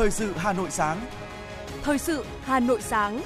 [0.00, 1.06] Thời sự Hà Nội sáng.
[1.82, 3.22] Thời sự Hà Nội sáng.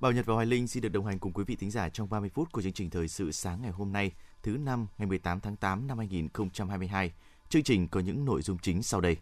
[0.00, 2.10] Bảo Nhật và Hoài Linh xin được đồng hành cùng quý vị thính giả trong
[2.10, 4.12] 30 phút của chương trình Thời sự sáng ngày hôm nay,
[4.42, 7.12] thứ năm ngày 18 tháng 8 năm 2022.
[7.48, 9.16] Chương trình có những nội dung chính sau đây.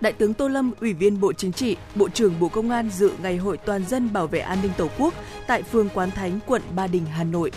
[0.00, 3.12] Đại tướng Tô Lâm, Ủy viên Bộ Chính trị, Bộ trưởng Bộ Công an dự
[3.22, 5.14] Ngày hội toàn dân bảo vệ an ninh Tổ quốc
[5.46, 7.50] tại phường Quán Thánh, quận Ba Đình, Hà Nội.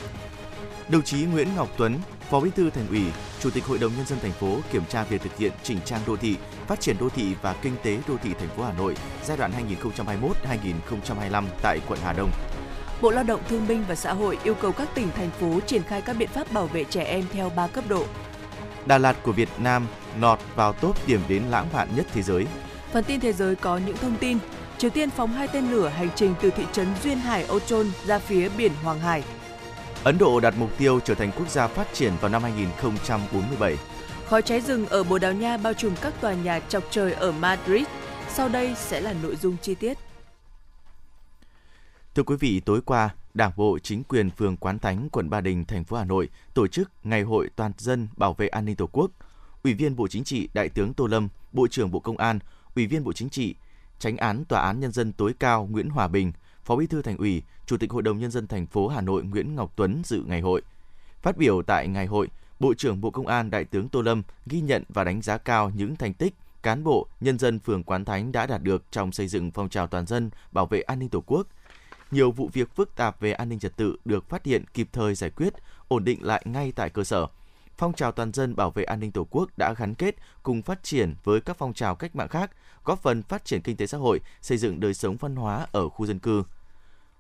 [0.92, 3.02] Đồng chí Nguyễn Ngọc Tuấn, Phó Bí thư Thành ủy,
[3.40, 6.02] Chủ tịch Hội đồng nhân dân thành phố kiểm tra việc thực hiện chỉnh trang
[6.08, 6.36] đô thị,
[6.68, 9.52] phát triển đô thị và kinh tế đô thị thành phố Hà Nội giai đoạn
[11.12, 12.32] 2021-2025 tại quận Hà Đông.
[13.02, 15.84] Bộ Lao động Thương binh và Xã hội yêu cầu các tỉnh thành phố triển
[15.84, 18.06] khai các biện pháp bảo vệ trẻ em theo 3 cấp độ.
[18.86, 19.88] Đà Lạt của Việt Nam
[20.20, 22.46] lọt vào top điểm đến lãng mạn nhất thế giới.
[22.94, 24.38] Phần tin thế giới có những thông tin.
[24.78, 28.20] Triều Tiên phóng hai tên lửa hành trình từ thị trấn Duyên Hải Ochon ra
[28.20, 29.24] phía biển Hoàng Hải.
[30.04, 33.78] Ấn Độ đặt mục tiêu trở thành quốc gia phát triển vào năm 2047.
[34.28, 37.32] Khói cháy rừng ở Bồ Đào Nha bao trùm các tòa nhà chọc trời ở
[37.32, 37.84] Madrid.
[38.30, 39.98] Sau đây sẽ là nội dung chi tiết.
[42.16, 45.66] Thưa quý vị, tối qua, Đảng bộ, chính quyền phường Quán Thánh, quận Ba Đình,
[45.66, 48.90] thành phố Hà Nội tổ chức Ngày hội toàn dân bảo vệ an ninh Tổ
[48.92, 49.12] quốc.
[49.64, 52.40] Ủy viên Bộ Chính trị Đại tướng Tô Lâm, Bộ trưởng Bộ Công an,
[52.76, 53.56] Ủy viên Bộ Chính trị,
[54.00, 56.32] Tránh án Tòa án Nhân dân tối cao Nguyễn Hòa Bình,
[56.70, 59.24] Phó Bí thư Thành ủy, Chủ tịch Hội đồng Nhân dân thành phố Hà Nội
[59.24, 60.62] Nguyễn Ngọc Tuấn dự ngày hội.
[61.22, 62.28] Phát biểu tại ngày hội,
[62.60, 65.72] Bộ trưởng Bộ Công an Đại tướng Tô Lâm ghi nhận và đánh giá cao
[65.76, 69.28] những thành tích cán bộ, nhân dân phường Quán Thánh đã đạt được trong xây
[69.28, 71.48] dựng phong trào toàn dân bảo vệ an ninh Tổ quốc.
[72.12, 75.16] Nhiều vụ việc phức tạp về an ninh trật tự được phát hiện kịp thời
[75.16, 75.54] giải quyết,
[75.88, 77.28] ổn định lại ngay tại cơ sở.
[77.78, 80.84] Phong trào toàn dân bảo vệ an ninh Tổ quốc đã gắn kết cùng phát
[80.84, 82.52] triển với các phong trào cách mạng khác,
[82.84, 85.90] góp phần phát triển kinh tế xã hội, xây dựng đời sống văn hóa ở
[85.90, 86.44] khu dân cư.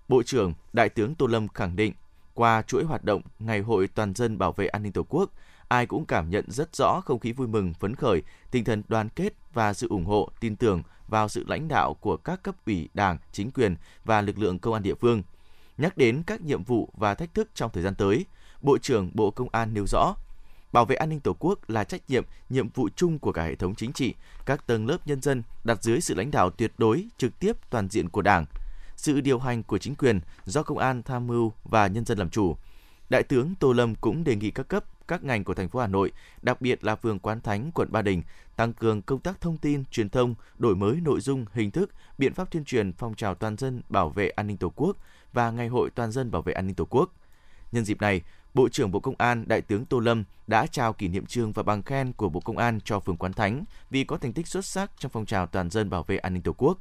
[0.10, 1.94] Bộ trưởng Đại tướng Tô Lâm khẳng định,
[2.34, 5.30] qua chuỗi hoạt động Ngày hội toàn dân bảo vệ an ninh Tổ quốc,
[5.68, 9.10] ai cũng cảm nhận rất rõ không khí vui mừng, phấn khởi, tinh thần đoàn
[9.10, 12.90] kết và sự ủng hộ, tin tưởng vào sự lãnh đạo của các cấp ủy
[12.94, 13.76] Đảng, chính quyền
[14.06, 15.24] và lực lượng công an địa phương.
[15.78, 18.26] Nhắc đến các nhiệm vụ và thách thức trong thời gian tới,
[18.62, 20.16] Bộ trưởng Bộ Công an nêu rõ,
[20.72, 23.56] bảo vệ an ninh Tổ quốc là trách nhiệm, nhiệm vụ chung của cả hệ
[23.56, 24.14] thống chính trị,
[24.46, 27.90] các tầng lớp nhân dân đặt dưới sự lãnh đạo tuyệt đối, trực tiếp toàn
[27.90, 28.46] diện của Đảng,
[29.00, 32.30] sự điều hành của chính quyền do công an tham mưu và nhân dân làm
[32.30, 32.56] chủ.
[33.10, 35.88] Đại tướng Tô Lâm cũng đề nghị các cấp, các ngành của thành phố Hà
[35.88, 36.12] Nội,
[36.42, 38.24] đặc biệt là phường Quán Thánh, quận Ba Đình,
[38.56, 42.34] tăng cường công tác thông tin, truyền thông, đổi mới nội dung, hình thức, biện
[42.34, 44.98] pháp tuyên truyền phong trào toàn dân bảo vệ an ninh Tổ quốc
[45.34, 47.14] và Ngày hội toàn dân bảo vệ an ninh Tổ quốc.
[47.72, 48.22] Nhân dịp này,
[48.54, 51.64] Bộ trưởng Bộ Công an Đại tướng Tô Lâm đã trao kỷ niệm trương và
[51.64, 54.66] bằng khen của Bộ Công an cho phường Quán Thánh vì có thành tích xuất
[54.66, 56.80] sắc trong phong trào toàn dân bảo vệ an ninh Tổ quốc.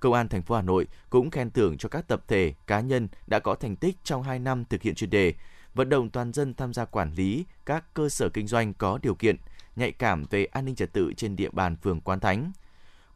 [0.00, 3.08] Công an thành phố Hà Nội cũng khen thưởng cho các tập thể, cá nhân
[3.26, 5.34] đã có thành tích trong 2 năm thực hiện chuyên đề,
[5.74, 9.14] vận động toàn dân tham gia quản lý các cơ sở kinh doanh có điều
[9.14, 9.36] kiện,
[9.76, 12.52] nhạy cảm về an ninh trật tự trên địa bàn phường Quán Thánh.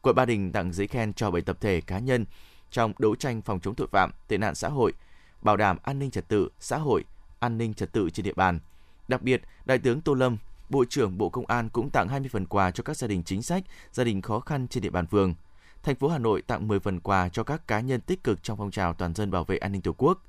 [0.01, 2.25] Quận Ba Đình tặng giấy khen cho 7 tập thể cá nhân
[2.71, 4.93] trong đấu tranh phòng chống tội phạm, tệ nạn xã hội,
[5.41, 7.03] bảo đảm an ninh trật tự xã hội,
[7.39, 8.59] an ninh trật tự trên địa bàn.
[9.07, 10.37] Đặc biệt, Đại tướng Tô Lâm,
[10.69, 13.41] Bộ trưởng Bộ Công an cũng tặng 20 phần quà cho các gia đình chính
[13.41, 15.35] sách, gia đình khó khăn trên địa bàn phường–
[15.83, 18.57] thành phố Hà Nội tặng 10 phần quà cho các cá nhân tích cực trong
[18.57, 20.23] phong trào toàn dân bảo vệ an ninh Tổ quốc.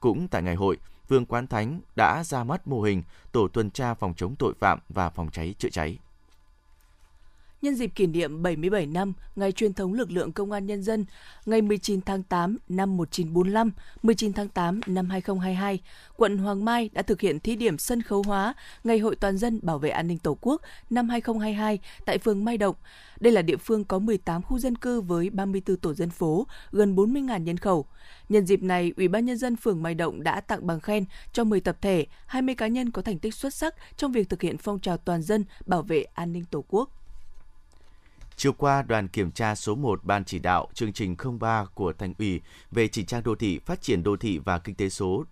[0.00, 3.02] Cũng tại ngày hội, Vương Quán Thánh đã ra mắt mô hình
[3.32, 5.98] tổ tuần tra phòng chống tội phạm và phòng cháy chữa cháy.
[7.62, 11.04] Nhân dịp kỷ niệm 77 năm Ngày truyền thống lực lượng công an nhân dân,
[11.46, 13.70] ngày 19 tháng 8 năm 1945,
[14.02, 15.80] 19 tháng 8 năm 2022,
[16.16, 19.60] quận Hoàng Mai đã thực hiện thí điểm sân khấu hóa Ngày hội toàn dân
[19.62, 22.76] bảo vệ an ninh Tổ quốc năm 2022 tại phường Mai Động.
[23.20, 26.96] Đây là địa phương có 18 khu dân cư với 34 tổ dân phố, gần
[26.96, 27.86] 40.000 nhân khẩu.
[28.28, 31.44] Nhân dịp này, Ủy ban nhân dân phường Mai Động đã tặng bằng khen cho
[31.44, 34.56] 10 tập thể, 20 cá nhân có thành tích xuất sắc trong việc thực hiện
[34.58, 37.01] phong trào toàn dân bảo vệ an ninh Tổ quốc.
[38.36, 42.14] Chiều qua, đoàn kiểm tra số 1 Ban chỉ đạo chương trình 03 của Thành
[42.18, 42.40] ủy
[42.70, 45.24] về chỉnh trang đô thị, phát triển đô thị và kinh tế số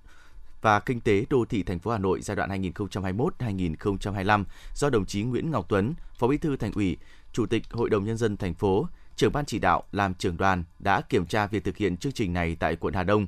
[0.62, 4.44] và kinh tế đô thị thành phố Hà Nội giai đoạn 2021-2025
[4.74, 6.96] do đồng chí Nguyễn Ngọc Tuấn, Phó Bí thư Thành ủy,
[7.32, 10.64] Chủ tịch Hội đồng nhân dân thành phố, trưởng ban chỉ đạo làm trưởng đoàn
[10.78, 13.26] đã kiểm tra việc thực hiện chương trình này tại quận Hà Đông.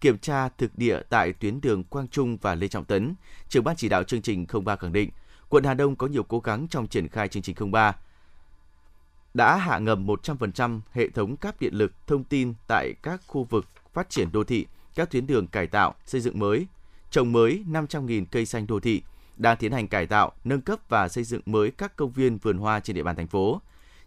[0.00, 3.14] Kiểm tra thực địa tại tuyến đường Quang Trung và Lê Trọng Tấn,
[3.48, 5.10] trưởng ban chỉ đạo chương trình 03 khẳng định,
[5.48, 7.96] quận Hà Đông có nhiều cố gắng trong triển khai chương trình 03
[9.34, 13.66] đã hạ ngầm 100% hệ thống cáp điện lực thông tin tại các khu vực
[13.92, 16.66] phát triển đô thị, các tuyến đường cải tạo, xây dựng mới,
[17.10, 19.02] trồng mới 500.000 cây xanh đô thị,
[19.36, 22.58] đang tiến hành cải tạo, nâng cấp và xây dựng mới các công viên vườn
[22.58, 23.60] hoa trên địa bàn thành phố.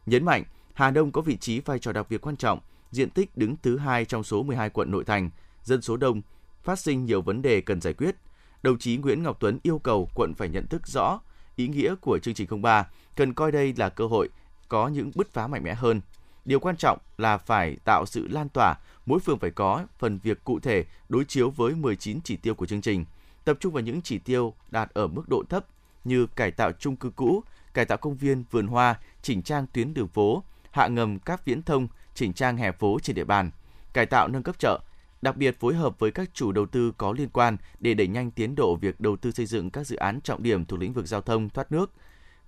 [0.06, 0.44] Nhấn mạnh,
[0.74, 2.60] Hà Đông có vị trí vai trò đặc biệt quan trọng,
[2.92, 5.30] diện tích đứng thứ hai trong số 12 quận nội thành,
[5.64, 6.22] dân số đông,
[6.64, 8.16] phát sinh nhiều vấn đề cần giải quyết.
[8.64, 11.20] đồng chí Nguyễn Ngọc Tuấn yêu cầu quận phải nhận thức rõ
[11.56, 14.30] ý nghĩa của chương trình 03, cần coi đây là cơ hội
[14.68, 16.02] có những bứt phá mạnh mẽ hơn.
[16.46, 18.76] Điều quan trọng là phải tạo sự lan tỏa,
[19.06, 22.66] mỗi phường phải có phần việc cụ thể đối chiếu với 19 chỉ tiêu của
[22.66, 23.06] chương trình,
[23.46, 25.66] tập trung vào những chỉ tiêu đạt ở mức độ thấp
[26.04, 29.94] như cải tạo chung cư cũ, cải tạo công viên, vườn hoa, chỉnh trang tuyến
[29.94, 33.52] đường phố, hạ ngầm các viễn thông, chỉnh trang hè phố trên địa bàn,
[33.94, 34.80] cải tạo nâng cấp chợ,
[35.22, 38.32] đặc biệt phối hợp với các chủ đầu tư có liên quan để đẩy nhanh
[38.32, 41.08] tiến độ việc đầu tư xây dựng các dự án trọng điểm thuộc lĩnh vực
[41.08, 41.92] giao thông, thoát nước.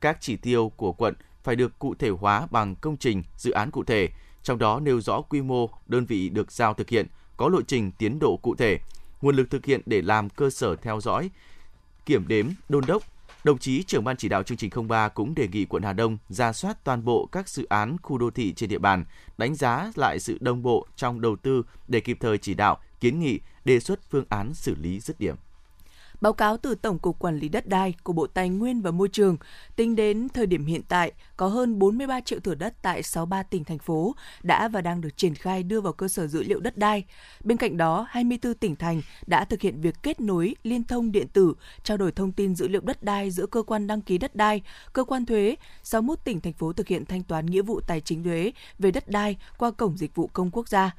[0.02, 1.14] Các chỉ tiêu của quận
[1.48, 4.10] phải được cụ thể hóa bằng công trình, dự án cụ thể,
[4.44, 7.08] trong đó nêu rõ quy mô, đơn vị được giao thực hiện,
[7.38, 8.80] có lộ trình tiến độ cụ thể,
[9.22, 11.30] nguồn lực thực hiện để làm cơ sở theo dõi,
[12.06, 13.04] kiểm đếm, đôn đốc,
[13.44, 16.18] Đồng chí trưởng ban chỉ đạo chương trình 03 cũng đề nghị quận Hà Đông
[16.30, 19.06] ra soát toàn bộ các dự án khu đô thị trên địa bàn,
[19.38, 23.20] đánh giá lại sự đồng bộ trong đầu tư để kịp thời chỉ đạo, kiến
[23.20, 25.36] nghị, đề xuất phương án xử lý dứt điểm.
[26.22, 29.10] Báo cáo từ Tổng cục Quản lý đất đai của Bộ Tài nguyên và Môi
[29.10, 29.38] trường,
[29.76, 33.64] tính đến thời điểm hiện tại, có hơn 43 triệu thửa đất tại 63 tỉnh
[33.64, 36.78] thành phố đã và đang được triển khai đưa vào cơ sở dữ liệu đất
[36.78, 37.06] đai.
[37.44, 41.28] Bên cạnh đó, 24 tỉnh thành đã thực hiện việc kết nối liên thông điện
[41.28, 41.54] tử,
[41.84, 44.62] trao đổi thông tin dữ liệu đất đai giữa cơ quan đăng ký đất đai,
[44.94, 45.56] cơ quan thuế.
[45.84, 49.10] 61 tỉnh thành phố thực hiện thanh toán nghĩa vụ tài chính thuế về đất
[49.10, 50.96] đai qua cổng dịch vụ công quốc gia.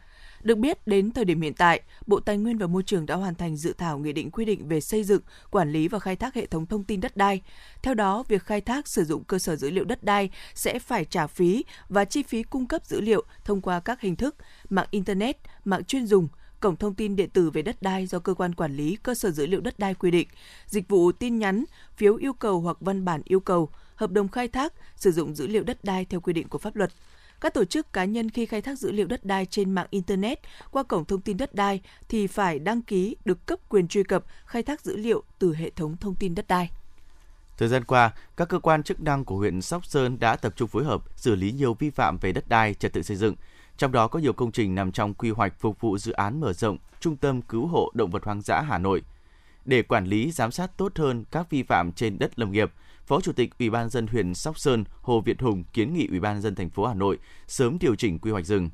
[0.49, 3.35] Được biết, đến thời điểm hiện tại, Bộ Tài nguyên và Môi trường đã hoàn
[3.35, 6.35] thành dự thảo nghị định quy định về xây dựng, quản lý và khai thác
[6.35, 7.43] hệ thống thông tin đất đai.
[7.83, 11.05] Theo đó, việc khai thác sử dụng cơ sở dữ liệu đất đai sẽ phải
[11.05, 14.37] trả phí và chi phí cung cấp dữ liệu thông qua các hình thức
[14.71, 16.29] mạng internet, mạng chuyên dùng,
[16.61, 19.31] cổng thông tin điện tử về đất đai do cơ quan quản lý cơ sở
[19.31, 20.29] dữ liệu đất đai quy định,
[20.67, 21.65] dịch vụ tin nhắn,
[21.97, 25.47] phiếu yêu cầu hoặc văn bản yêu cầu, hợp đồng khai thác, sử dụng dữ
[25.47, 26.91] liệu đất đai theo quy định của pháp luật.
[27.41, 30.39] Các tổ chức cá nhân khi khai thác dữ liệu đất đai trên mạng Internet
[30.71, 34.25] qua cổng thông tin đất đai thì phải đăng ký được cấp quyền truy cập
[34.47, 36.71] khai thác dữ liệu từ hệ thống thông tin đất đai.
[37.59, 40.69] Thời gian qua, các cơ quan chức năng của huyện Sóc Sơn đã tập trung
[40.69, 43.35] phối hợp xử lý nhiều vi phạm về đất đai, trật tự xây dựng.
[43.77, 46.53] Trong đó có nhiều công trình nằm trong quy hoạch phục vụ dự án mở
[46.53, 49.03] rộng Trung tâm Cứu hộ Động vật hoang dã Hà Nội.
[49.65, 52.73] Để quản lý, giám sát tốt hơn các vi phạm trên đất lâm nghiệp,
[53.09, 56.21] Phó Chủ tịch Ủy ban dân huyện Sóc Sơn Hồ Việt Hùng kiến nghị Ủy
[56.21, 58.71] ban dân thành phố Hà Nội sớm điều chỉnh quy hoạch rừng.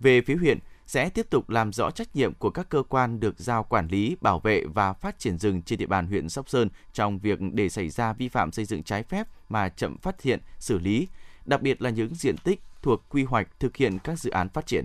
[0.00, 3.38] Về phía huyện, sẽ tiếp tục làm rõ trách nhiệm của các cơ quan được
[3.38, 6.68] giao quản lý, bảo vệ và phát triển rừng trên địa bàn huyện Sóc Sơn
[6.92, 10.40] trong việc để xảy ra vi phạm xây dựng trái phép mà chậm phát hiện,
[10.58, 11.08] xử lý,
[11.44, 14.66] đặc biệt là những diện tích thuộc quy hoạch thực hiện các dự án phát
[14.66, 14.84] triển.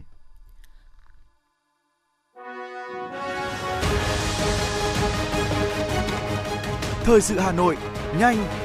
[7.03, 7.77] Thời sự Hà Nội,
[8.19, 8.64] nhanh,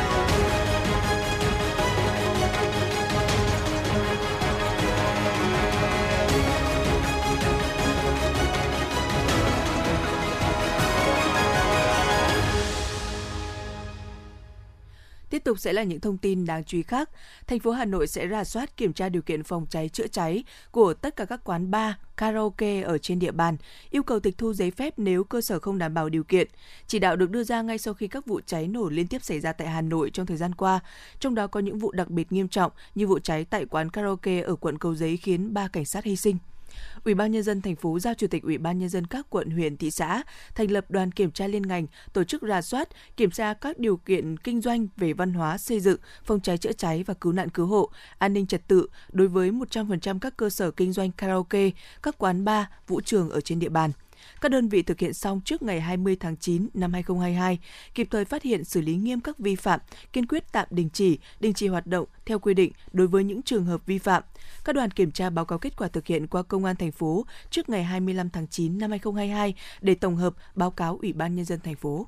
[15.41, 17.09] Tiếp tục sẽ là những thông tin đáng chú ý khác.
[17.47, 20.43] Thành phố Hà Nội sẽ rà soát kiểm tra điều kiện phòng cháy chữa cháy
[20.71, 23.57] của tất cả các quán bar, karaoke ở trên địa bàn,
[23.89, 26.47] yêu cầu tịch thu giấy phép nếu cơ sở không đảm bảo điều kiện.
[26.87, 29.39] Chỉ đạo được đưa ra ngay sau khi các vụ cháy nổ liên tiếp xảy
[29.39, 30.79] ra tại Hà Nội trong thời gian qua,
[31.19, 34.41] trong đó có những vụ đặc biệt nghiêm trọng như vụ cháy tại quán karaoke
[34.41, 36.37] ở quận Cầu Giấy khiến ba cảnh sát hy sinh.
[37.03, 39.49] Ủy ban nhân dân thành phố giao chủ tịch Ủy ban nhân dân các quận,
[39.49, 40.23] huyện, thị xã
[40.55, 43.97] thành lập đoàn kiểm tra liên ngành, tổ chức rà soát, kiểm tra các điều
[43.97, 47.49] kiện kinh doanh về văn hóa, xây dựng, phòng cháy chữa cháy và cứu nạn
[47.49, 51.69] cứu hộ, an ninh trật tự đối với 100% các cơ sở kinh doanh karaoke,
[52.03, 53.91] các quán bar, vũ trường ở trên địa bàn.
[54.41, 57.59] Các đơn vị thực hiện xong trước ngày 20 tháng 9 năm 2022,
[57.95, 59.79] kịp thời phát hiện xử lý nghiêm các vi phạm,
[60.13, 63.41] kiên quyết tạm đình chỉ, đình chỉ hoạt động theo quy định đối với những
[63.41, 64.23] trường hợp vi phạm.
[64.63, 67.25] Các đoàn kiểm tra báo cáo kết quả thực hiện qua Công an thành phố
[67.49, 71.45] trước ngày 25 tháng 9 năm 2022 để tổng hợp báo cáo Ủy ban Nhân
[71.45, 72.05] dân thành phố.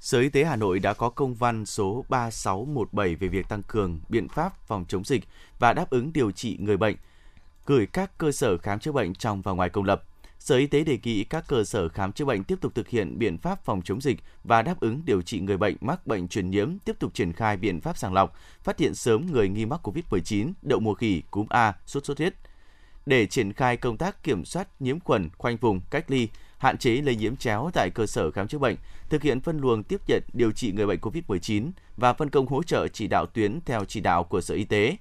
[0.00, 4.00] Sở Y tế Hà Nội đã có công văn số 3617 về việc tăng cường
[4.08, 5.24] biện pháp phòng chống dịch
[5.58, 6.96] và đáp ứng điều trị người bệnh,
[7.66, 10.02] gửi các cơ sở khám chữa bệnh trong và ngoài công lập.
[10.44, 13.18] Sở Y tế đề nghị các cơ sở khám chữa bệnh tiếp tục thực hiện
[13.18, 16.50] biện pháp phòng chống dịch và đáp ứng điều trị người bệnh mắc bệnh truyền
[16.50, 19.80] nhiễm, tiếp tục triển khai biện pháp sàng lọc, phát hiện sớm người nghi mắc
[19.88, 22.34] COVID-19, đậu mùa khỉ, cúm A, sốt xuất huyết.
[23.06, 26.90] Để triển khai công tác kiểm soát nhiễm khuẩn, khoanh vùng, cách ly, hạn chế
[26.90, 28.76] lây nhiễm chéo tại cơ sở khám chữa bệnh,
[29.08, 32.62] thực hiện phân luồng tiếp nhận điều trị người bệnh COVID-19 và phân công hỗ
[32.62, 34.96] trợ chỉ đạo tuyến theo chỉ đạo của Sở Y tế.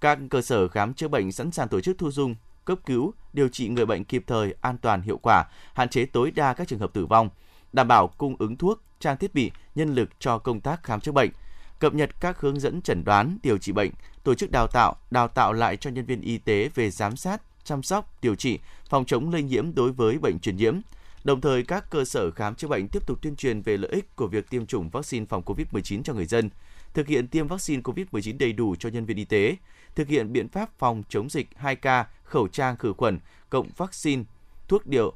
[0.00, 3.48] Các cơ sở khám chữa bệnh sẵn sàng tổ chức thu dung, cấp cứu, điều
[3.48, 6.78] trị người bệnh kịp thời, an toàn, hiệu quả, hạn chế tối đa các trường
[6.78, 7.28] hợp tử vong,
[7.72, 11.12] đảm bảo cung ứng thuốc, trang thiết bị, nhân lực cho công tác khám chữa
[11.12, 11.30] bệnh,
[11.78, 13.90] cập nhật các hướng dẫn chẩn đoán, điều trị bệnh,
[14.24, 17.42] tổ chức đào tạo, đào tạo lại cho nhân viên y tế về giám sát,
[17.64, 20.80] chăm sóc, điều trị, phòng chống lây nhiễm đối với bệnh truyền nhiễm.
[21.24, 24.16] Đồng thời, các cơ sở khám chữa bệnh tiếp tục tuyên truyền về lợi ích
[24.16, 26.50] của việc tiêm chủng vaccine phòng COVID-19 cho người dân,
[26.94, 29.56] thực hiện tiêm vaccine COVID-19 đầy đủ cho nhân viên y tế,
[29.94, 33.18] thực hiện biện pháp phòng chống dịch 2K, khẩu trang khử khuẩn,
[33.50, 34.22] cộng vaccine,
[34.68, 35.12] thuốc điều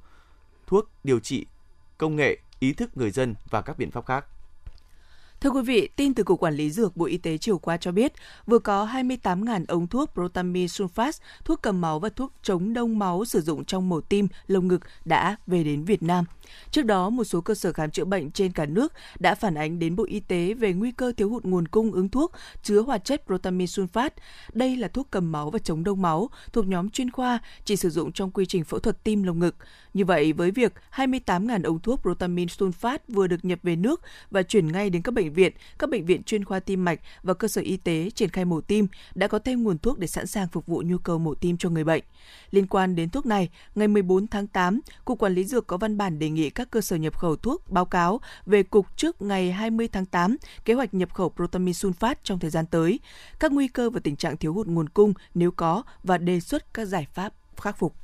[0.67, 1.47] thuốc điều trị,
[1.99, 4.27] công nghệ, ý thức người dân và các biện pháp khác.
[5.45, 7.93] Thưa quý vị, tin từ Cục Quản lý Dược Bộ Y tế chiều qua cho
[7.93, 8.13] biết,
[8.47, 11.13] vừa có 28.000 ống thuốc Protamine sulfat,
[11.45, 14.81] thuốc cầm máu và thuốc chống đông máu sử dụng trong mổ tim, lồng ngực
[15.05, 16.25] đã về đến Việt Nam.
[16.71, 19.79] Trước đó, một số cơ sở khám chữa bệnh trên cả nước đã phản ánh
[19.79, 22.33] đến Bộ Y tế về nguy cơ thiếu hụt nguồn cung ứng thuốc
[22.63, 24.11] chứa hoạt chất Protamine sulfat.
[24.53, 27.91] Đây là thuốc cầm máu và chống đông máu thuộc nhóm chuyên khoa chỉ sử
[27.91, 29.57] dụng trong quy trình phẫu thuật tim lồng ngực.
[29.95, 34.43] Như vậy, với việc 28.000 ống thuốc Protamine sulfat vừa được nhập về nước và
[34.43, 37.49] chuyển ngay đến các bệnh viện, các bệnh viện chuyên khoa tim mạch và cơ
[37.49, 40.49] sở y tế triển khai mổ tim đã có thêm nguồn thuốc để sẵn sàng
[40.49, 42.05] phục vụ nhu cầu mổ tim cho người bệnh.
[42.51, 45.97] Liên quan đến thuốc này, ngày 14 tháng 8, Cục Quản lý Dược có văn
[45.97, 49.53] bản đề nghị các cơ sở nhập khẩu thuốc báo cáo về Cục trước ngày
[49.53, 53.01] 20 tháng 8 kế hoạch nhập khẩu Protamine sulfat trong thời gian tới,
[53.41, 56.75] các nguy cơ và tình trạng thiếu hụt nguồn cung nếu có và đề xuất
[56.75, 58.04] các giải pháp khắc phục.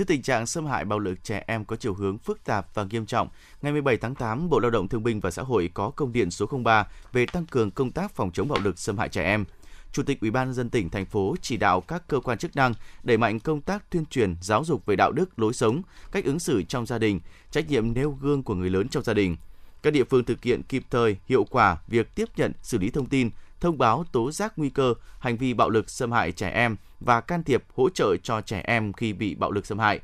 [0.00, 2.84] Trước tình trạng xâm hại bạo lực trẻ em có chiều hướng phức tạp và
[2.84, 3.28] nghiêm trọng,
[3.62, 6.30] ngày 17 tháng 8, Bộ Lao động Thương binh và Xã hội có công điện
[6.30, 9.44] số 03 về tăng cường công tác phòng chống bạo lực xâm hại trẻ em.
[9.92, 12.74] Chủ tịch Ủy ban dân tỉnh thành phố chỉ đạo các cơ quan chức năng
[13.02, 16.38] đẩy mạnh công tác tuyên truyền, giáo dục về đạo đức, lối sống, cách ứng
[16.38, 19.36] xử trong gia đình, trách nhiệm nêu gương của người lớn trong gia đình.
[19.82, 23.06] Các địa phương thực hiện kịp thời, hiệu quả việc tiếp nhận, xử lý thông
[23.06, 23.30] tin,
[23.60, 27.20] thông báo tố giác nguy cơ hành vi bạo lực xâm hại trẻ em và
[27.20, 30.00] can thiệp hỗ trợ cho trẻ em khi bị bạo lực xâm hại.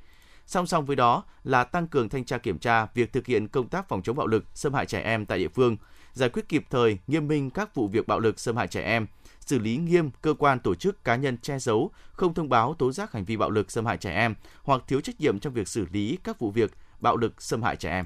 [0.46, 3.68] Song song với đó là tăng cường thanh tra kiểm tra việc thực hiện công
[3.68, 5.76] tác phòng chống bạo lực xâm hại trẻ em tại địa phương,
[6.12, 9.06] giải quyết kịp thời, nghiêm minh các vụ việc bạo lực xâm hại trẻ em,
[9.40, 12.92] xử lý nghiêm cơ quan tổ chức cá nhân che giấu, không thông báo tố
[12.92, 15.68] giác hành vi bạo lực xâm hại trẻ em hoặc thiếu trách nhiệm trong việc
[15.68, 16.70] xử lý các vụ việc
[17.00, 18.04] bạo lực xâm hại trẻ em.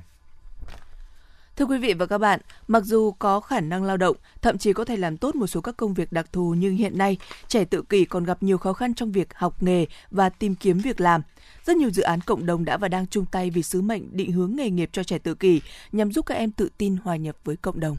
[1.57, 4.73] Thưa quý vị và các bạn, mặc dù có khả năng lao động, thậm chí
[4.73, 7.65] có thể làm tốt một số các công việc đặc thù nhưng hiện nay, trẻ
[7.65, 11.01] tự kỷ còn gặp nhiều khó khăn trong việc học nghề và tìm kiếm việc
[11.01, 11.23] làm.
[11.67, 14.33] Rất nhiều dự án cộng đồng đã và đang chung tay vì sứ mệnh định
[14.33, 15.61] hướng nghề nghiệp cho trẻ tự kỷ
[15.93, 17.97] nhằm giúp các em tự tin hòa nhập với cộng đồng.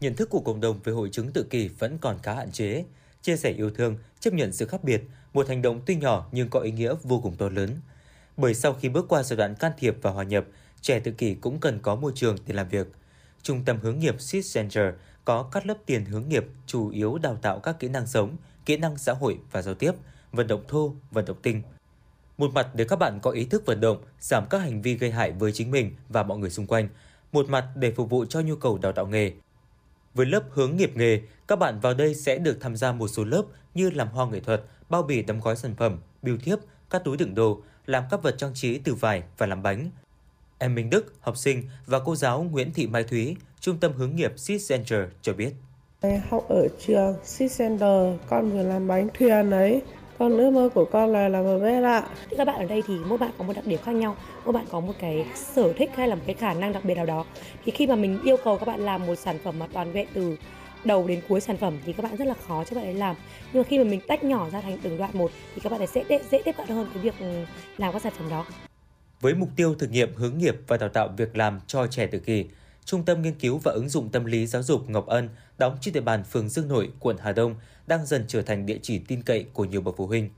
[0.00, 2.84] Nhận thức của cộng đồng về hội chứng tự kỷ vẫn còn khá hạn chế.
[3.22, 6.48] Chia sẻ yêu thương, chấp nhận sự khác biệt, một hành động tuy nhỏ nhưng
[6.48, 7.70] có ý nghĩa vô cùng to lớn.
[8.36, 10.44] Bởi sau khi bước qua giai đoạn can thiệp và hòa nhập,
[10.80, 12.86] trẻ tự kỷ cũng cần có môi trường để làm việc.
[13.42, 14.94] Trung tâm hướng nghiệp SIS Center
[15.24, 18.76] có các lớp tiền hướng nghiệp chủ yếu đào tạo các kỹ năng sống, kỹ
[18.76, 19.92] năng xã hội và giao tiếp,
[20.32, 21.62] vận động thô, vận động tinh.
[22.38, 25.10] Một mặt để các bạn có ý thức vận động, giảm các hành vi gây
[25.10, 26.88] hại với chính mình và mọi người xung quanh.
[27.32, 29.32] Một mặt để phục vụ cho nhu cầu đào tạo nghề.
[30.14, 33.24] Với lớp hướng nghiệp nghề, các bạn vào đây sẽ được tham gia một số
[33.24, 33.42] lớp
[33.74, 36.58] như làm hoa nghệ thuật, bao bì đóng gói sản phẩm, biêu thiếp,
[36.90, 39.90] các túi đựng đồ, làm các vật trang trí từ vải và làm bánh,
[40.60, 44.16] Em Minh Đức, học sinh và cô giáo Nguyễn Thị Mai Thúy, Trung tâm hướng
[44.16, 45.50] nghiệp Seed Center cho biết.
[46.28, 49.82] Học ở trường Seed Center, con vừa làm bánh thuyền ấy.
[50.18, 52.02] Con ước mơ của con là làm một bếp ạ.
[52.36, 54.64] Các bạn ở đây thì mỗi bạn có một đặc điểm khác nhau, mỗi bạn
[54.70, 57.24] có một cái sở thích hay là một cái khả năng đặc biệt nào đó.
[57.64, 60.08] Thì khi mà mình yêu cầu các bạn làm một sản phẩm mà toàn vẹn
[60.14, 60.36] từ
[60.84, 63.16] đầu đến cuối sản phẩm thì các bạn rất là khó cho bạn ấy làm
[63.52, 65.80] nhưng mà khi mà mình tách nhỏ ra thành từng đoạn một thì các bạn
[65.80, 67.14] ấy sẽ dễ tiếp cận hơn cái việc
[67.76, 68.46] làm các sản phẩm đó
[69.20, 72.18] với mục tiêu thực nghiệm hướng nghiệp và đào tạo việc làm cho trẻ tự
[72.18, 72.44] kỷ,
[72.84, 75.94] Trung tâm Nghiên cứu và Ứng dụng Tâm lý Giáo dục Ngọc Ân đóng trên
[75.94, 77.54] địa bàn phường Dương Nội, quận Hà Đông
[77.86, 80.30] đang dần trở thành địa chỉ tin cậy của nhiều bậc phụ huynh.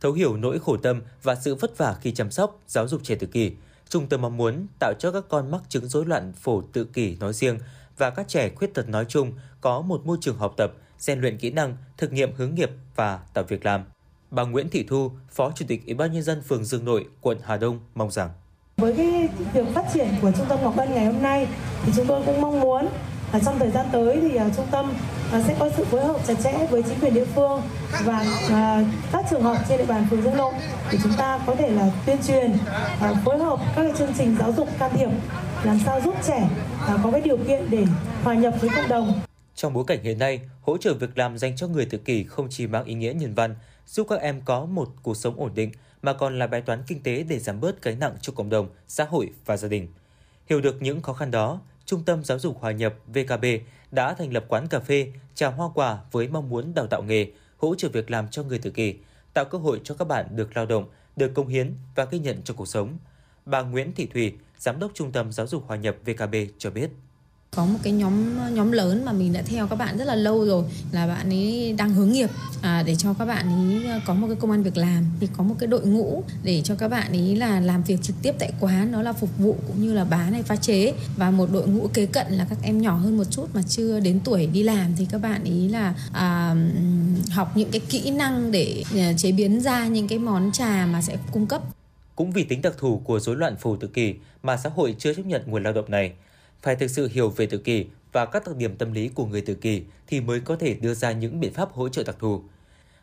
[0.00, 3.14] Thấu hiểu nỗi khổ tâm và sự vất vả khi chăm sóc, giáo dục trẻ
[3.14, 3.52] tự kỷ,
[3.88, 7.16] Trung tâm mong muốn tạo cho các con mắc chứng rối loạn phổ tự kỷ
[7.16, 7.58] nói riêng
[7.98, 11.38] và các trẻ khuyết tật nói chung có một môi trường học tập, rèn luyện
[11.38, 13.84] kỹ năng, thực nghiệm hướng nghiệp và tạo việc làm.
[14.30, 17.38] Bà Nguyễn Thị Thu, Phó Chủ tịch Ủy ban nhân dân phường Dương Nội, quận
[17.44, 18.30] Hà Đông mong rằng
[18.76, 21.46] với cái việc phát triển của trung tâm Ngọc Ân ngày hôm nay
[21.84, 22.88] thì chúng tôi cũng mong muốn
[23.32, 24.90] là trong thời gian tới thì uh, trung tâm
[25.36, 27.62] uh, sẽ có sự phối hợp chặt chẽ với chính quyền địa phương
[28.04, 30.54] và uh, các trường học trên địa bàn phường Dương Nội
[30.92, 34.36] để chúng ta có thể là tuyên truyền uh, phối hợp các cái chương trình
[34.38, 35.10] giáo dục can thiệp
[35.64, 36.48] làm sao giúp trẻ
[36.94, 37.84] uh, có cái điều kiện để
[38.24, 39.20] hòa nhập với cộng đồng.
[39.54, 42.46] Trong bối cảnh hiện nay, hỗ trợ việc làm dành cho người tự kỷ không
[42.50, 43.54] chỉ mang ý nghĩa nhân văn
[43.86, 47.02] giúp các em có một cuộc sống ổn định mà còn là bài toán kinh
[47.02, 49.88] tế để giảm bớt gánh nặng cho cộng đồng, xã hội và gia đình.
[50.46, 53.44] Hiểu được những khó khăn đó, Trung tâm Giáo dục Hòa nhập VKB
[53.90, 57.26] đã thành lập quán cà phê trà hoa quả với mong muốn đào tạo nghề,
[57.56, 58.94] hỗ trợ việc làm cho người tự kỷ,
[59.34, 62.42] tạo cơ hội cho các bạn được lao động, được công hiến và ghi nhận
[62.42, 62.98] trong cuộc sống.
[63.46, 66.90] Bà Nguyễn Thị Thùy, Giám đốc Trung tâm Giáo dục Hòa nhập VKB cho biết
[67.56, 68.14] có một cái nhóm
[68.54, 71.74] nhóm lớn mà mình đã theo các bạn rất là lâu rồi là bạn ấy
[71.78, 72.30] đang hướng nghiệp.
[72.62, 75.28] À, để cho các bạn ấy à, có một cái công an việc làm thì
[75.36, 78.34] có một cái đội ngũ để cho các bạn ấy là làm việc trực tiếp
[78.38, 80.94] tại quán đó là phục vụ cũng như là bán hay pha chế.
[81.16, 84.00] Và một đội ngũ kế cận là các em nhỏ hơn một chút mà chưa
[84.00, 86.56] đến tuổi đi làm thì các bạn ấy là à,
[87.30, 91.02] học những cái kỹ năng để à, chế biến ra những cái món trà mà
[91.02, 91.62] sẽ cung cấp.
[92.16, 95.14] Cũng vì tính đặc thù của rối loạn phù tự kỷ mà xã hội chưa
[95.14, 96.12] chấp nhận nguồn lao động này.
[96.62, 99.40] Phải thực sự hiểu về tự kỷ và các đặc điểm tâm lý của người
[99.40, 102.42] tự kỷ thì mới có thể đưa ra những biện pháp hỗ trợ đặc thù.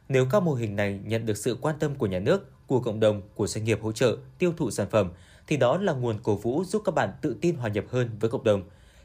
[0.10, 3.00] Nếu các mô hình này nhận được sự quan tâm của nhà nước, của cộng
[3.00, 5.12] đồng, của doanh nghiệp hỗ trợ tiêu thụ sản phẩm
[5.48, 8.30] thì đó là nguồn cổ vũ giúp các bạn tự tin hòa nhập hơn với
[8.30, 8.64] cộng đồng.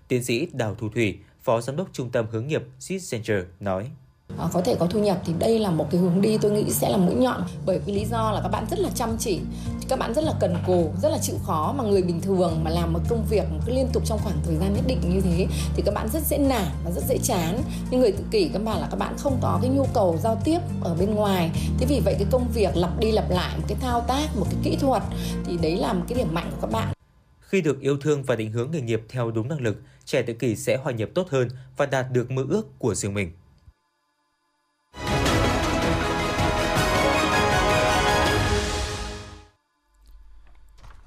[0.08, 3.90] Tiến sĩ Đào Thu Thủy, Phó Giám đốc Trung tâm Hướng nghiệp Seed Center nói.
[4.38, 6.70] À, có thể có thu nhập thì đây là một cái hướng đi tôi nghĩ
[6.70, 7.42] sẽ là mũi nhọn.
[7.66, 9.40] Bởi vì lý do là các bạn rất là chăm chỉ
[9.88, 12.70] các bạn rất là cần cù rất là chịu khó mà người bình thường mà
[12.70, 15.46] làm một công việc cứ liên tục trong khoảng thời gian nhất định như thế
[15.74, 17.62] thì các bạn rất dễ nản và rất dễ chán.
[17.90, 20.40] Nhưng người tự kỷ các bạn là các bạn không có cái nhu cầu giao
[20.44, 21.50] tiếp ở bên ngoài.
[21.78, 24.46] Thế vì vậy cái công việc lặp đi lặp lại một cái thao tác một
[24.50, 25.02] cái kỹ thuật
[25.46, 26.92] thì đấy là một cái điểm mạnh của các bạn.
[27.40, 30.32] Khi được yêu thương và định hướng nghề nghiệp theo đúng năng lực, trẻ tự
[30.32, 33.30] kỷ sẽ hòa nhập tốt hơn và đạt được mơ ước của riêng mình.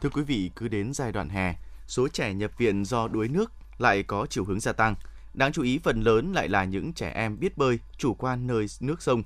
[0.01, 1.55] Thưa quý vị, cứ đến giai đoạn hè,
[1.87, 4.95] số trẻ nhập viện do đuối nước lại có chiều hướng gia tăng.
[5.33, 8.65] Đáng chú ý phần lớn lại là những trẻ em biết bơi, chủ quan nơi
[8.79, 9.23] nước sông.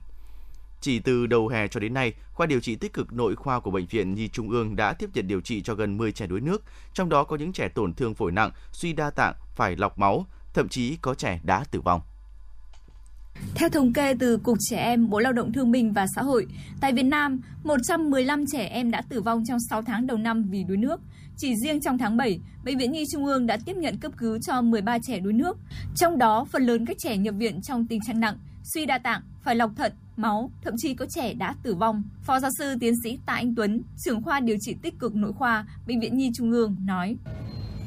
[0.81, 3.71] Chỉ từ đầu hè cho đến nay, khoa điều trị tích cực nội khoa của
[3.71, 6.41] Bệnh viện Nhi Trung ương đã tiếp nhận điều trị cho gần 10 trẻ đuối
[6.41, 6.63] nước,
[6.93, 10.25] trong đó có những trẻ tổn thương phổi nặng, suy đa tạng, phải lọc máu,
[10.53, 12.01] thậm chí có trẻ đã tử vong.
[13.55, 16.47] Theo thống kê từ Cục Trẻ Em, Bộ Lao động Thương binh và Xã hội,
[16.81, 20.63] tại Việt Nam, 115 trẻ em đã tử vong trong 6 tháng đầu năm vì
[20.63, 21.01] đuối nước.
[21.37, 24.39] Chỉ riêng trong tháng 7, Bệnh viện Nhi Trung ương đã tiếp nhận cấp cứu
[24.39, 25.57] cho 13 trẻ đuối nước.
[25.95, 29.21] Trong đó, phần lớn các trẻ nhập viện trong tình trạng nặng, suy đa tạng,
[29.41, 32.03] phải lọc thận, máu, thậm chí có trẻ đã tử vong.
[32.21, 35.33] Phó giáo sư tiến sĩ Tạ Anh Tuấn, trưởng khoa điều trị tích cực nội
[35.33, 37.15] khoa, Bệnh viện Nhi Trung ương nói.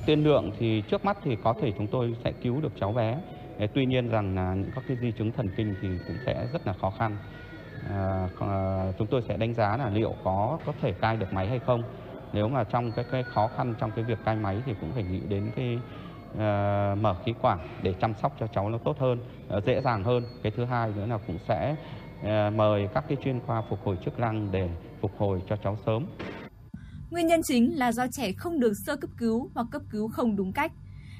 [0.06, 3.18] Tiên lượng thì trước mắt thì có thể chúng tôi sẽ cứu được cháu bé
[3.66, 6.66] tuy nhiên rằng là những các cái di chứng thần kinh thì cũng sẽ rất
[6.66, 7.16] là khó khăn.
[7.90, 11.48] À, à, chúng tôi sẽ đánh giá là liệu có có thể cai được máy
[11.48, 11.82] hay không.
[12.32, 15.02] Nếu mà trong cái, cái khó khăn trong cái việc cai máy thì cũng phải
[15.02, 15.78] nghĩ đến cái
[16.32, 19.18] uh, mở khí quản để chăm sóc cho cháu nó tốt hơn
[19.56, 20.22] uh, dễ dàng hơn.
[20.42, 21.76] Cái thứ hai nữa là cũng sẽ
[22.20, 24.68] uh, mời các cái chuyên khoa phục hồi chức năng để
[25.00, 26.06] phục hồi cho cháu sớm.
[27.10, 30.36] Nguyên nhân chính là do trẻ không được sơ cấp cứu hoặc cấp cứu không
[30.36, 30.72] đúng cách.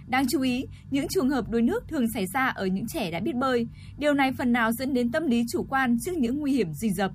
[0.08, 3.20] Đáng chú ý, những trường hợp đuối nước thường xảy ra ở những trẻ đã
[3.20, 3.66] biết bơi.
[3.98, 6.94] Điều này phần nào dẫn đến tâm lý chủ quan trước những nguy hiểm rình
[6.94, 7.12] rập.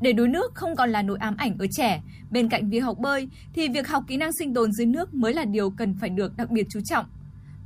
[0.00, 2.98] Để đuối nước không còn là nỗi ám ảnh ở trẻ, bên cạnh việc học
[2.98, 6.10] bơi thì việc học kỹ năng sinh tồn dưới nước mới là điều cần phải
[6.10, 7.06] được đặc biệt chú trọng.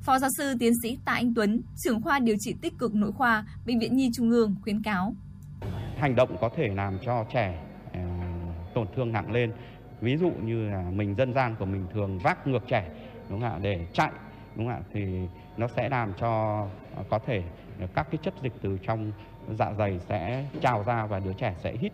[0.02, 3.12] Phó giáo sư tiến sĩ Tạ Anh Tuấn, trưởng khoa điều trị tích cực nội
[3.12, 5.14] khoa, Bệnh viện Nhi Trung ương khuyến cáo.
[5.96, 8.00] Hành động có thể làm cho trẻ ờ,
[8.74, 9.52] tổn thương nặng lên.
[10.00, 12.88] Ví dụ như là mình dân gian của mình thường vác ngược trẻ
[13.30, 14.10] đúng không ạ để chạy
[14.56, 14.80] đúng không ạ?
[14.92, 17.42] Thì nó sẽ làm cho ờ, có thể
[17.94, 19.12] các cái chất dịch từ trong
[19.50, 21.92] dạ dày sẽ trào ra và đứa trẻ sẽ hít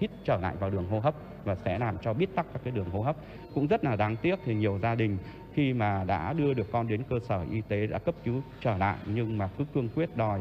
[0.00, 2.72] hít trở lại vào đường hô hấp và sẽ làm cho bít tắc các cái
[2.72, 3.16] đường hô hấp.
[3.54, 5.18] Cũng rất là đáng tiếc thì nhiều gia đình
[5.54, 8.76] khi mà đã đưa được con đến cơ sở y tế đã cấp cứu trở
[8.76, 10.40] lại nhưng mà cứ cương quyết đòi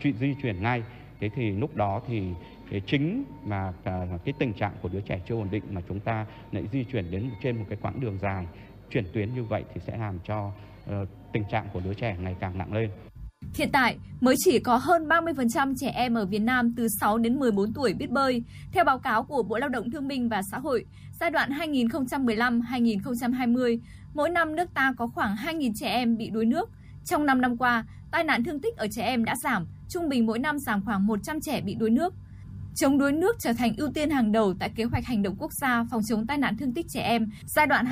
[0.00, 0.82] chuyện di chuyển ngay.
[1.20, 2.32] Thế thì lúc đó thì
[2.70, 6.00] cái chính mà à, cái tình trạng của đứa trẻ chưa ổn định mà chúng
[6.00, 8.46] ta lại di chuyển đến trên một cái quãng đường dài
[8.90, 10.50] chuyển tuyến như vậy thì sẽ làm cho
[10.86, 12.90] Ờ, tình trạng của đứa trẻ ngày càng nặng lên.
[13.54, 17.38] Hiện tại, mới chỉ có hơn 30% trẻ em ở Việt Nam từ 6 đến
[17.38, 18.42] 14 tuổi biết bơi.
[18.72, 20.84] Theo báo cáo của Bộ Lao động Thương binh và Xã hội,
[21.20, 23.80] giai đoạn 2015-2020,
[24.14, 26.70] mỗi năm nước ta có khoảng 2.000 trẻ em bị đuối nước.
[27.04, 30.26] Trong 5 năm qua, tai nạn thương tích ở trẻ em đã giảm, trung bình
[30.26, 32.14] mỗi năm giảm khoảng 100 trẻ bị đuối nước.
[32.74, 35.52] Chống đuối nước trở thành ưu tiên hàng đầu tại kế hoạch hành động quốc
[35.52, 37.86] gia phòng chống tai nạn thương tích trẻ em giai đoạn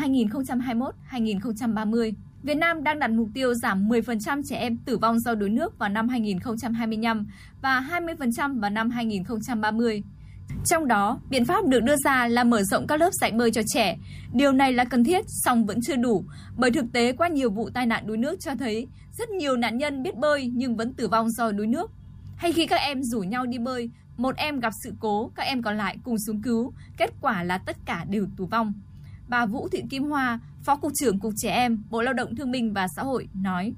[1.10, 2.12] 2021-2030.
[2.42, 5.78] Việt Nam đang đặt mục tiêu giảm 10% trẻ em tử vong do đuối nước
[5.78, 7.26] vào năm 2025
[7.62, 10.02] và 20% vào năm 2030.
[10.64, 13.62] Trong đó, biện pháp được đưa ra là mở rộng các lớp dạy bơi cho
[13.74, 13.96] trẻ.
[14.32, 16.24] Điều này là cần thiết, song vẫn chưa đủ,
[16.56, 18.86] bởi thực tế qua nhiều vụ tai nạn đuối nước cho thấy
[19.18, 21.90] rất nhiều nạn nhân biết bơi nhưng vẫn tử vong do đuối nước.
[22.36, 25.62] Hay khi các em rủ nhau đi bơi, một em gặp sự cố, các em
[25.62, 28.72] còn lại cùng xuống cứu, kết quả là tất cả đều tử vong.
[29.28, 32.50] Bà Vũ Thị Kim Hoa, Phó Cục trưởng Cục Trẻ Em, Bộ Lao động Thương
[32.50, 33.72] binh và Xã hội nói.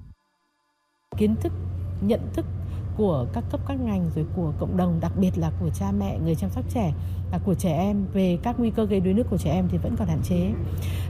[1.16, 1.53] Kiến thức,
[2.01, 2.47] nhận thức
[2.97, 6.18] của các cấp các ngành rồi của cộng đồng đặc biệt là của cha mẹ
[6.18, 6.92] người chăm sóc trẻ
[7.31, 9.79] và của trẻ em về các nguy cơ gây đuối nước của trẻ em thì
[9.79, 10.53] vẫn còn hạn chế.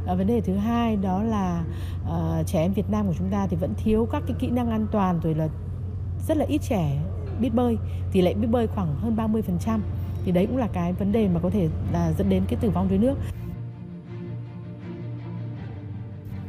[0.07, 1.65] À, vấn đề thứ hai đó là
[2.03, 4.71] uh, trẻ em Việt Nam của chúng ta thì vẫn thiếu các cái kỹ năng
[4.71, 5.49] an toàn rồi là
[6.29, 7.03] rất là ít trẻ
[7.41, 7.79] biết bơi.
[8.13, 9.79] Tỷ lệ biết bơi khoảng hơn 30%
[10.25, 12.71] thì đấy cũng là cái vấn đề mà có thể là dẫn đến cái tử
[12.71, 13.15] vong đuối nước.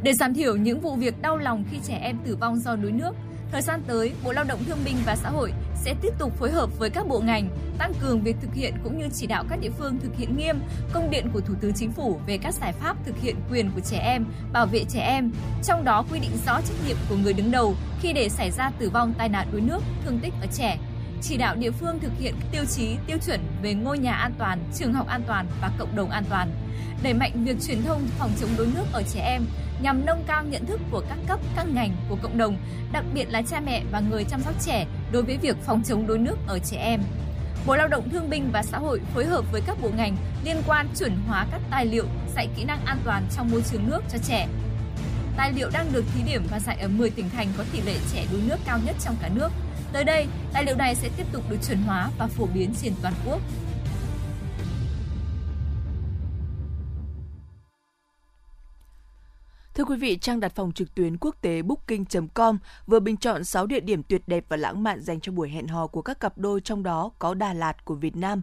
[0.03, 2.91] Để giảm thiểu những vụ việc đau lòng khi trẻ em tử vong do đuối
[2.91, 3.15] nước
[3.53, 6.51] Thời gian tới, Bộ Lao động Thương binh và Xã hội sẽ tiếp tục phối
[6.51, 9.59] hợp với các bộ ngành tăng cường việc thực hiện cũng như chỉ đạo các
[9.61, 10.59] địa phương thực hiện nghiêm
[10.93, 13.81] công điện của Thủ tướng Chính phủ về các giải pháp thực hiện quyền của
[13.81, 15.31] trẻ em, bảo vệ trẻ em,
[15.63, 18.71] trong đó quy định rõ trách nhiệm của người đứng đầu khi để xảy ra
[18.79, 20.77] tử vong tai nạn đuối nước, thương tích ở trẻ.
[21.25, 24.63] Chỉ đạo địa phương thực hiện tiêu chí, tiêu chuẩn về ngôi nhà an toàn,
[24.75, 26.51] trường học an toàn và cộng đồng an toàn.
[27.03, 29.45] Đẩy mạnh việc truyền thông phòng chống đuối nước ở trẻ em,
[29.81, 32.57] nhằm nâng cao nhận thức của các cấp, các ngành, của cộng đồng,
[32.91, 36.07] đặc biệt là cha mẹ và người chăm sóc trẻ đối với việc phòng chống
[36.07, 37.01] đuối nước ở trẻ em.
[37.65, 40.57] Bộ Lao động Thương binh và Xã hội phối hợp với các bộ ngành liên
[40.67, 42.05] quan chuẩn hóa các tài liệu
[42.35, 44.47] dạy kỹ năng an toàn trong môi trường nước cho trẻ.
[45.37, 47.95] Tài liệu đang được thí điểm và dạy ở 10 tỉnh thành có tỷ lệ
[48.13, 49.51] trẻ đuối nước cao nhất trong cả nước.
[49.93, 52.93] Tới đây, tài liệu này sẽ tiếp tục được chuẩn hóa và phổ biến trên
[53.01, 53.39] toàn quốc.
[59.73, 63.65] Thưa quý vị, trang đặt phòng trực tuyến quốc tế booking.com vừa bình chọn 6
[63.65, 66.37] địa điểm tuyệt đẹp và lãng mạn dành cho buổi hẹn hò của các cặp
[66.37, 68.41] đôi trong đó có Đà Lạt của Việt Nam.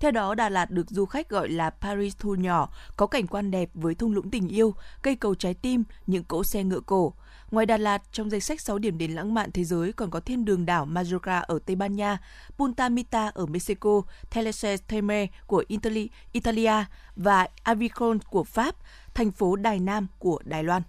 [0.00, 3.50] Theo đó, Đà Lạt được du khách gọi là Paris thu nhỏ, có cảnh quan
[3.50, 7.12] đẹp với thung lũng tình yêu, cây cầu trái tim, những cỗ xe ngựa cổ.
[7.50, 10.20] Ngoài Đà Lạt, trong danh sách 6 điểm đến lãng mạn thế giới còn có
[10.20, 12.18] thiên đường đảo Majorca ở Tây Ban Nha,
[12.56, 16.84] Punta Mita ở Mexico, Teleses Terme của Italy, Italia
[17.16, 18.74] và Avicon của Pháp,
[19.14, 20.82] thành phố Đài Nam của Đài Loan.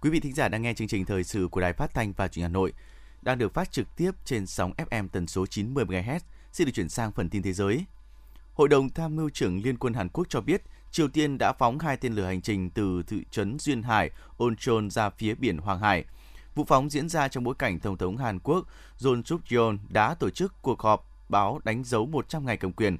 [0.00, 2.28] Quý vị thính giả đang nghe chương trình thời sự của Đài Phát thanh và
[2.28, 2.72] Truyền hình Hà Nội
[3.22, 6.20] đang được phát trực tiếp trên sóng FM tần số 90 MHz.
[6.52, 7.84] Xin được chuyển sang phần tin thế giới.
[8.56, 11.78] Hội đồng tham mưu trưởng Liên quân Hàn Quốc cho biết Triều Tiên đã phóng
[11.78, 15.80] hai tên lửa hành trình từ thị trấn Duyên Hải, Onchon ra phía biển Hoàng
[15.80, 16.04] Hải.
[16.54, 18.66] Vụ phóng diễn ra trong bối cảnh Tổng thống Hàn Quốc
[18.98, 22.98] John suk yeol đã tổ chức cuộc họp báo đánh dấu 100 ngày cầm quyền.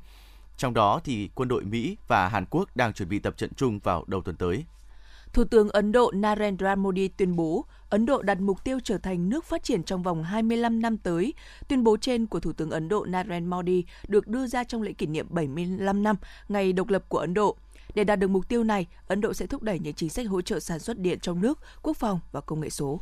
[0.57, 3.79] Trong đó thì quân đội Mỹ và Hàn Quốc đang chuẩn bị tập trận chung
[3.79, 4.65] vào đầu tuần tới.
[5.37, 9.29] Thủ tướng Ấn Độ Narendra Modi tuyên bố Ấn Độ đặt mục tiêu trở thành
[9.29, 11.35] nước phát triển trong vòng 25 năm tới.
[11.69, 14.93] Tuyên bố trên của Thủ tướng Ấn Độ Narendra Modi được đưa ra trong lễ
[14.93, 16.17] kỷ niệm 75 năm
[16.49, 17.57] ngày độc lập của Ấn Độ.
[17.95, 20.43] Để đạt được mục tiêu này, Ấn Độ sẽ thúc đẩy những chính sách hỗ
[20.43, 23.01] trợ sản xuất điện trong nước, quốc phòng và công nghệ số.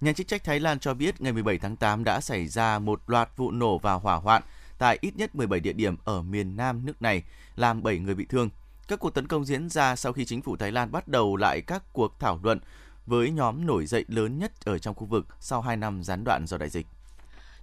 [0.00, 3.00] Nhà chức trách Thái Lan cho biết ngày 17 tháng 8 đã xảy ra một
[3.06, 4.42] loạt vụ nổ và hỏa hoạn
[4.78, 7.22] tại ít nhất 17 địa điểm ở miền Nam nước này,
[7.56, 8.50] làm 7 người bị thương.
[8.92, 11.60] Các cuộc tấn công diễn ra sau khi chính phủ Thái Lan bắt đầu lại
[11.60, 12.60] các cuộc thảo luận
[13.06, 16.46] với nhóm nổi dậy lớn nhất ở trong khu vực sau 2 năm gián đoạn
[16.46, 16.86] do đại dịch.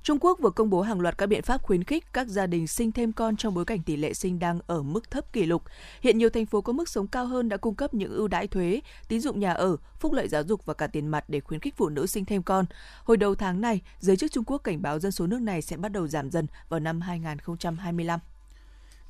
[0.04, 2.68] Trung Quốc vừa công bố hàng loạt các biện pháp khuyến khích các gia đình
[2.68, 5.64] sinh thêm con trong bối cảnh tỷ lệ sinh đang ở mức thấp kỷ lục.
[6.02, 8.48] Hiện nhiều thành phố có mức sống cao hơn đã cung cấp những ưu đãi
[8.48, 11.60] thuế, tín dụng nhà ở, phúc lợi giáo dục và cả tiền mặt để khuyến
[11.60, 12.66] khích phụ nữ sinh thêm con.
[13.04, 15.78] Hồi đầu tháng này, giới chức Trung Quốc cảnh báo dân số nước này sẽ
[15.78, 18.20] bắt đầu giảm dần vào năm 2025.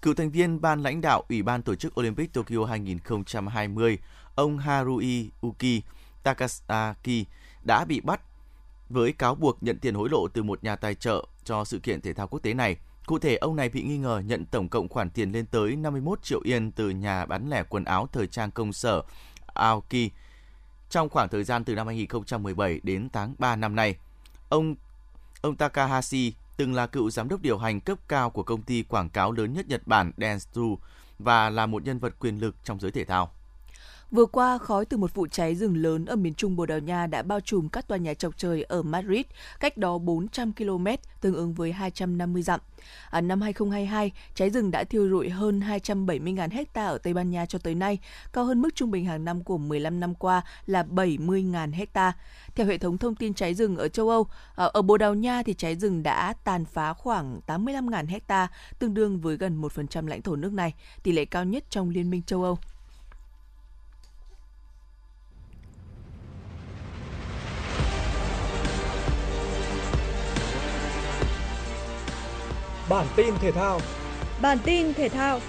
[0.02, 3.98] Cựu thành viên ban lãnh đạo Ủy ban tổ chức Olympic Tokyo 2020,
[4.36, 5.84] ông Harui Uki
[6.24, 7.26] Takasaki
[7.64, 8.22] đã bị bắt
[8.90, 12.02] với cáo buộc nhận tiền hối lộ từ một nhà tài trợ cho sự kiện
[12.02, 12.78] thể thao quốc tế này.
[13.06, 16.24] Cụ thể, ông này bị nghi ngờ nhận tổng cộng khoản tiền lên tới 51
[16.24, 19.02] triệu yên từ nhà bán lẻ quần áo thời trang công sở
[19.54, 20.10] Aoki
[20.90, 23.96] trong khoảng thời gian từ năm 2017 đến tháng 3 năm nay.
[24.50, 24.76] Ông
[25.42, 29.10] ông Takahashi từng là cựu giám đốc điều hành cấp cao của công ty quảng
[29.10, 30.78] cáo lớn nhất Nhật Bản Dentsu
[31.19, 33.32] và là một nhân vật quyền lực trong giới thể thao.
[34.12, 37.08] Vừa qua, khói từ một vụ cháy rừng lớn ở miền trung Bồ Đào Nha
[37.08, 39.22] đã bao trùm các tòa nhà chọc trời ở Madrid,
[39.60, 40.88] cách đó 400 km,
[41.22, 42.60] tương ứng với 250 dặm.
[43.10, 47.45] À, năm 2022, cháy rừng đã thiêu rụi hơn 270.000 hecta ở Tây Ban Nha
[47.45, 48.00] cho tới nay,
[48.34, 52.13] cao hơn mức trung bình hàng năm của 15 năm qua là 70.000 hecta.
[52.56, 55.43] Theo hệ thống thông tin cháy rừng ở châu Âu, à, ở Bồ Đào Nha
[55.43, 58.48] thì cháy rừng đã tàn phá khoảng 85.000 hecta,
[58.80, 62.10] tương đương với gần 1% lãnh thổ nước này, tỷ lệ cao nhất trong Liên
[62.10, 62.58] minh châu Âu.
[72.89, 73.80] Bản tin thể thao.
[74.41, 75.39] Bản tin thể thao.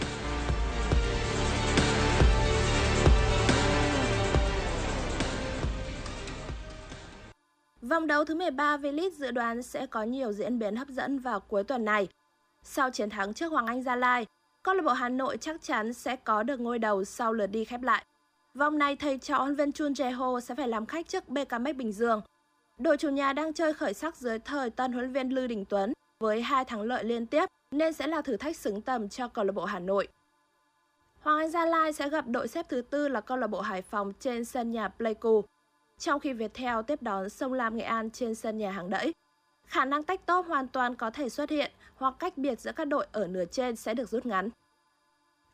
[7.82, 11.40] Vòng đấu thứ 13 V-League dự đoán sẽ có nhiều diễn biến hấp dẫn vào
[11.40, 12.08] cuối tuần này.
[12.62, 14.26] Sau chiến thắng trước Hoàng Anh Gia Lai,
[14.62, 17.64] câu lạc bộ Hà Nội chắc chắn sẽ có được ngôi đầu sau lượt đi
[17.64, 18.04] khép lại.
[18.54, 21.92] Vòng này thầy trò huấn viên Chun Jae-ho sẽ phải làm khách trước BKMX Bình
[21.92, 22.22] Dương.
[22.78, 25.92] Đội chủ nhà đang chơi khởi sắc dưới thời tân huấn viên Lưu Đình Tuấn
[26.20, 29.44] với hai thắng lợi liên tiếp nên sẽ là thử thách xứng tầm cho câu
[29.44, 30.08] lạc bộ Hà Nội.
[31.20, 33.82] Hoàng Anh Gia Lai sẽ gặp đội xếp thứ tư là câu lạc bộ Hải
[33.82, 35.44] Phòng trên sân nhà Pleiku,
[35.98, 39.12] trong khi Viettel tiếp đón Sông Lam Nghệ An trên sân nhà hàng đẫy.
[39.66, 42.84] Khả năng tách top hoàn toàn có thể xuất hiện hoặc cách biệt giữa các
[42.84, 44.48] đội ở nửa trên sẽ được rút ngắn.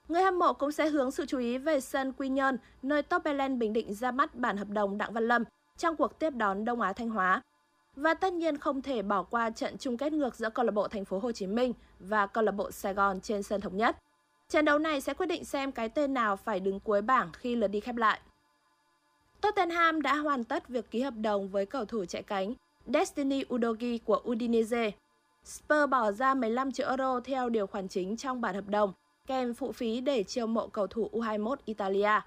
[0.08, 3.22] Người hâm mộ cũng sẽ hướng sự chú ý về sân Quy Nhơn, nơi Top
[3.58, 5.44] Bình Định ra mắt bản hợp đồng Đặng Văn Lâm
[5.76, 7.42] trong cuộc tiếp đón Đông Á Thanh Hóa.
[7.96, 10.88] Và tất nhiên không thể bỏ qua trận chung kết ngược giữa câu lạc bộ
[10.88, 13.96] Thành phố Hồ Chí Minh và câu lạc bộ Sài Gòn trên sân thống nhất.
[14.48, 17.56] Trận đấu này sẽ quyết định xem cái tên nào phải đứng cuối bảng khi
[17.56, 18.20] lượt đi khép lại.
[19.40, 22.54] Tottenham đã hoàn tất việc ký hợp đồng với cầu thủ chạy cánh
[22.86, 24.90] Destiny Udogi của Udinese.
[25.44, 28.92] Spurs bỏ ra 15 triệu euro theo điều khoản chính trong bản hợp đồng,
[29.26, 32.20] kèm phụ phí để chiêu mộ cầu thủ U21 Italia.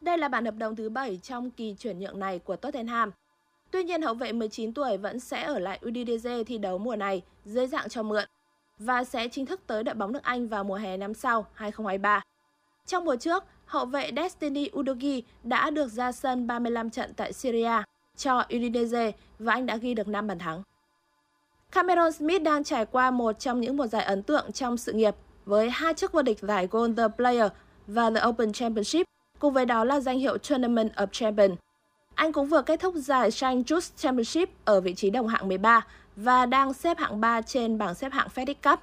[0.00, 3.10] Đây là bản hợp đồng thứ 7 trong kỳ chuyển nhượng này của Tottenham.
[3.74, 7.22] Tuy nhiên, hậu vệ 19 tuổi vẫn sẽ ở lại Udinese thi đấu mùa này
[7.44, 8.24] dưới dạng cho mượn
[8.78, 12.22] và sẽ chính thức tới đội bóng nước Anh vào mùa hè năm sau 2023.
[12.86, 17.82] Trong mùa trước, hậu vệ Destiny Udogi đã được ra sân 35 trận tại Syria
[18.16, 20.62] cho Udinese và anh đã ghi được 5 bàn thắng.
[21.72, 25.14] Cameron Smith đang trải qua một trong những mùa giải ấn tượng trong sự nghiệp
[25.44, 27.52] với hai chức vô địch giải Golden Player
[27.86, 29.06] và The Open Championship,
[29.38, 31.58] cùng với đó là danh hiệu Tournament of Champions.
[32.14, 35.86] Anh cũng vừa kết thúc giải Shine Juice Championship ở vị trí đồng hạng 13
[36.16, 38.80] và đang xếp hạng 3 trên bảng xếp hạng FedEx Cup.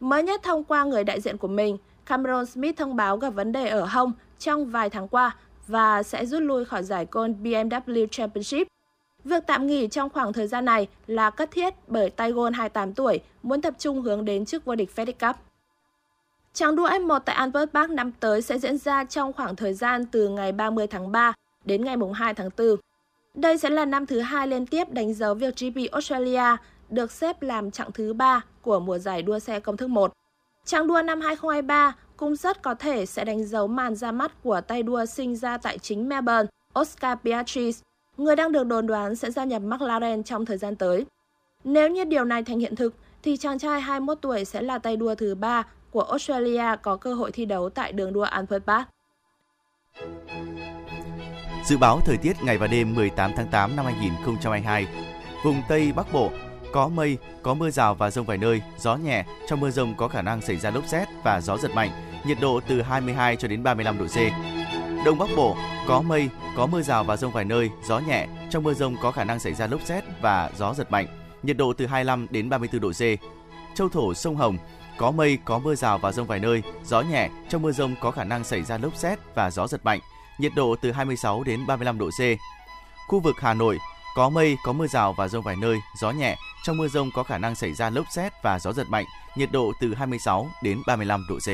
[0.00, 3.52] Mới nhất thông qua người đại diện của mình, Cameron Smith thông báo gặp vấn
[3.52, 5.36] đề ở hông trong vài tháng qua
[5.66, 8.68] và sẽ rút lui khỏi giải côn BMW Championship.
[9.24, 13.20] Việc tạm nghỉ trong khoảng thời gian này là cấp thiết bởi Tiger 28 tuổi
[13.42, 15.36] muốn tập trung hướng đến chức vô địch FedEx Cup.
[16.54, 20.06] Trang đua F1 tại Albert Park năm tới sẽ diễn ra trong khoảng thời gian
[20.06, 21.32] từ ngày 30 tháng 3
[21.68, 22.66] đến ngày 2 tháng 4.
[23.34, 26.56] Đây sẽ là năm thứ hai liên tiếp đánh dấu việc GP Australia
[26.90, 30.12] được xếp làm chặng thứ ba của mùa giải đua xe công thức 1.
[30.64, 34.60] Chặng đua năm 2023 cũng rất có thể sẽ đánh dấu màn ra mắt của
[34.60, 36.46] tay đua sinh ra tại chính Melbourne,
[36.80, 37.72] Oscar Piastri,
[38.16, 41.06] người đang được đồn đoán sẽ gia nhập McLaren trong thời gian tới.
[41.64, 44.96] Nếu như điều này thành hiện thực, thì chàng trai 21 tuổi sẽ là tay
[44.96, 48.88] đua thứ ba của Australia có cơ hội thi đấu tại đường đua Albert Park.
[51.68, 54.86] Dự báo thời tiết ngày và đêm 18 tháng 8 năm 2022.
[55.44, 56.30] Vùng Tây Bắc Bộ
[56.72, 60.08] có mây, có mưa rào và rông vài nơi, gió nhẹ, trong mưa rông có
[60.08, 61.90] khả năng xảy ra lốc xét và gió giật mạnh,
[62.26, 64.16] nhiệt độ từ 22 cho đến 35 độ C.
[65.04, 65.56] Đông Bắc Bộ
[65.88, 69.10] có mây, có mưa rào và rông vài nơi, gió nhẹ, trong mưa rông có
[69.10, 71.06] khả năng xảy ra lốc xét và gió giật mạnh,
[71.42, 73.02] nhiệt độ từ 25 đến 34 độ C.
[73.74, 74.58] Châu thổ sông Hồng
[74.98, 78.10] có mây, có mưa rào và rông vài nơi, gió nhẹ, trong mưa rông có
[78.10, 80.00] khả năng xảy ra lốc xét và gió giật mạnh,
[80.38, 82.20] nhiệt độ từ 26 đến 35 độ C.
[83.08, 83.78] Khu vực Hà Nội
[84.14, 87.22] có mây, có mưa rào và rông vài nơi, gió nhẹ, trong mưa rông có
[87.22, 89.04] khả năng xảy ra lốc xét và gió giật mạnh,
[89.36, 91.48] nhiệt độ từ 26 đến 35 độ C.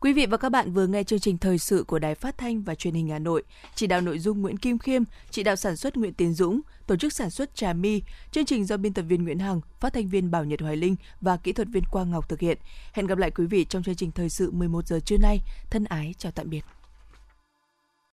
[0.00, 2.62] Quý vị và các bạn vừa nghe chương trình thời sự của Đài Phát thanh
[2.62, 3.42] và Truyền hình Hà Nội.
[3.74, 6.96] Chỉ đạo nội dung Nguyễn Kim Khiêm, chỉ đạo sản xuất Nguyễn Tiến Dũng, tổ
[6.96, 8.02] chức sản xuất Trà My.
[8.30, 10.96] Chương trình do biên tập viên Nguyễn Hằng, phát thanh viên Bảo Nhật Hoài Linh
[11.20, 12.58] và kỹ thuật viên Quang Ngọc thực hiện.
[12.92, 15.40] Hẹn gặp lại quý vị trong chương trình thời sự 11 giờ trưa nay.
[15.70, 16.64] Thân ái chào tạm biệt.